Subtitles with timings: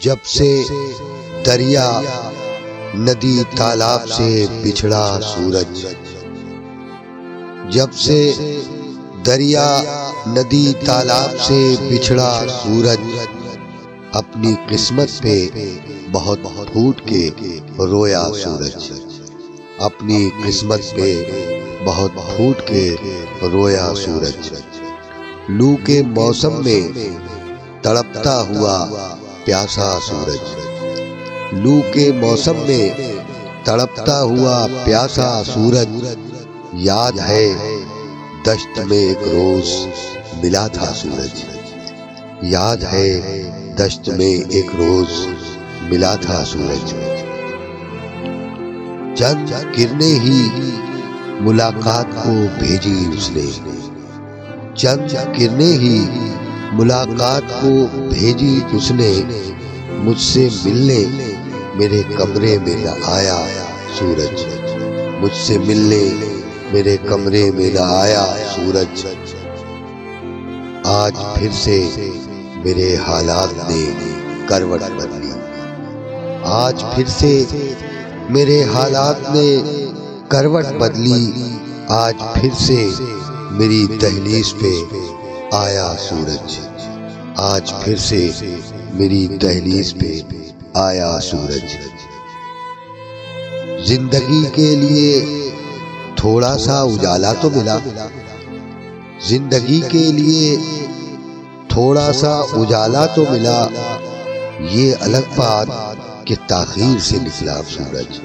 [0.00, 0.62] جب سے
[1.46, 2.00] دریا
[2.94, 5.86] ندی تالاب سے بچھڑا سورج۔
[7.70, 8.32] جب سے
[9.26, 9.82] دریا
[10.26, 13.00] ندی تالاب سے بچھڑا سورج،
[14.12, 15.48] اپنی قسمت پہ
[16.12, 16.38] بہت
[16.72, 17.30] پھوٹ کے
[17.78, 18.92] رویا سورج۔
[19.78, 21.24] اپنی قسمت پہ
[21.84, 22.96] بہت پھوٹ کے
[23.42, 24.54] رویا سورج۔
[25.48, 26.98] لو کے موسم میں
[27.82, 28.88] تڑپتا ہوا
[29.48, 30.38] پیاسا سورج۔
[31.52, 32.88] لو کے موسم میں
[33.64, 35.88] تڑپتا ہوا پیاسا سورج،
[36.72, 37.54] یاد ہے،
[38.46, 39.86] دشت میں ایک روز
[40.42, 41.44] ملا تھا سورج۔
[42.42, 43.20] یاد ہے،
[43.78, 45.26] دشت میں ایک روز
[45.82, 46.94] ملا تھا سورج۔
[49.18, 50.48] چند کرنے ہی
[51.40, 53.78] ملاقات کو بھیجی اس نے۔
[54.74, 56.06] چند کرنے ہی
[56.72, 59.22] ملاقات کو بھیجی اس نے
[59.90, 61.04] مجھ سے ملنے
[61.74, 63.38] میرے کمرے میں نہ آیا،
[63.98, 64.44] سورج۔
[65.20, 66.08] مجھ سے ملنے
[66.72, 69.06] میرے کمرے میں نہ آیا، سورج۔
[70.84, 71.88] آج پھر سے
[72.64, 73.84] میرے حالات نے
[74.46, 75.30] کروٹ بدلی
[76.42, 77.44] آج پھر سے
[78.30, 79.60] میرے حالات نے
[80.28, 81.32] کروٹ بدلی۔
[81.88, 82.88] آج پھر سے
[83.50, 84.72] میری دہلیز پہ
[85.52, 86.60] آیا سورج۔
[87.36, 88.30] آج پھر سے
[88.94, 90.20] میری دہلیز پہ
[90.74, 91.64] آیا سورج۔
[93.86, 95.24] زندگی کے لیے
[96.16, 97.78] تھوڑا سا اجالا تو ملا۔
[99.20, 100.56] زندگی کے لیے
[101.68, 103.66] تھوڑا سا اجالا تو ملا۔
[104.60, 105.66] یہ الگ بات
[106.26, 108.20] کہ تاخیر سے نکلا سورج۔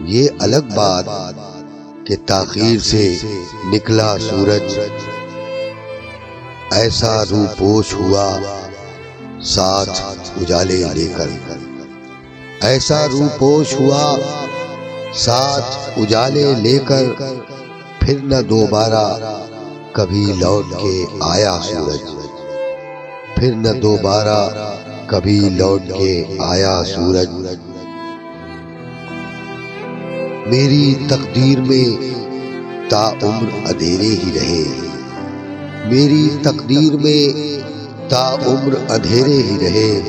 [0.00, 1.04] یہ الگ بات
[2.06, 3.18] کہ تاخیر سے
[3.64, 4.78] نکلا سورج۔
[6.70, 8.38] ایسا رو پوش ہوا،
[9.42, 9.90] ساتھ
[10.40, 11.28] اجالے لے کر۔
[12.60, 14.18] ایسا رو پوش ہوا،
[15.14, 17.04] ساتھ اجالے لے کر۔
[18.00, 19.18] پھر نہ دوبارہ
[19.92, 22.02] کبھی لوٹ کے آیا سورج۔
[23.36, 24.48] پھر نہ دوبارہ
[25.06, 27.28] کبھی لوٹ کے آیا سورج۔
[30.46, 32.14] میری تقدیر میں
[32.90, 34.87] تا عمر ادھیرے ہی رہے۔
[35.88, 37.38] میری تقدیر میں
[38.10, 40.00] تا عمر ادھیرے ہی رہے۔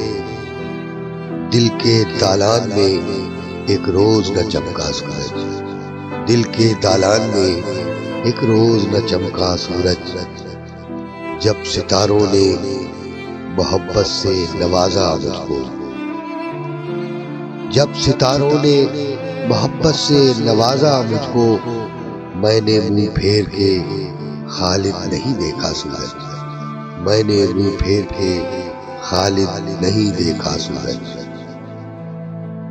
[1.53, 3.19] دل کے دالان میں
[3.67, 5.39] ایک روز نہ چمکا سورج۔
[6.27, 7.61] دل کے دالان میں
[8.23, 10.17] ایک روز نہ چمکا سورج۔
[11.41, 12.55] جب ستاروں نے
[13.57, 15.63] محبت سے نوازا مجھ کو۔
[17.71, 18.85] جب ستاروں نے
[19.47, 21.57] محبت سے نوازا مجھ کو،
[22.35, 23.79] میں نے منہ پھیر کے
[24.51, 26.13] خالد نہیں دیکھا سورج۔
[26.99, 28.43] میں نے رو پھیر کے
[29.03, 30.97] خالد نہیں دیکھا سورج۔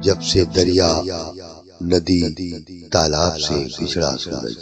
[0.03, 1.01] جب سے دریا،
[1.83, 2.53] ندی،
[2.93, 4.55] تالاب سے بچھڑا سورج۔